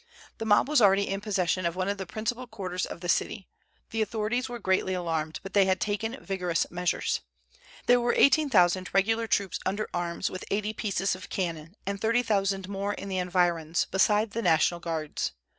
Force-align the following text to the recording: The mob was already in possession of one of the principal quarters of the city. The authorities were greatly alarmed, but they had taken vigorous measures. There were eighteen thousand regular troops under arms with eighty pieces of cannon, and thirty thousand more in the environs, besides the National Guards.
The 0.39 0.47
mob 0.47 0.67
was 0.67 0.81
already 0.81 1.07
in 1.07 1.21
possession 1.21 1.63
of 1.63 1.75
one 1.75 1.87
of 1.87 1.99
the 1.99 2.07
principal 2.07 2.47
quarters 2.47 2.87
of 2.87 3.01
the 3.01 3.07
city. 3.07 3.47
The 3.91 4.01
authorities 4.01 4.49
were 4.49 4.57
greatly 4.57 4.95
alarmed, 4.95 5.39
but 5.43 5.53
they 5.53 5.65
had 5.65 5.79
taken 5.79 6.17
vigorous 6.25 6.65
measures. 6.71 7.21
There 7.85 8.01
were 8.01 8.15
eighteen 8.17 8.49
thousand 8.49 8.89
regular 8.95 9.27
troops 9.27 9.59
under 9.63 9.87
arms 9.93 10.31
with 10.31 10.43
eighty 10.49 10.73
pieces 10.73 11.13
of 11.13 11.29
cannon, 11.29 11.75
and 11.85 12.01
thirty 12.01 12.23
thousand 12.23 12.67
more 12.67 12.95
in 12.95 13.09
the 13.09 13.19
environs, 13.19 13.85
besides 13.91 14.33
the 14.33 14.41
National 14.41 14.79
Guards. 14.79 15.33